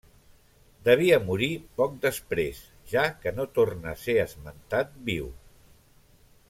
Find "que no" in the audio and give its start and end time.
3.25-3.47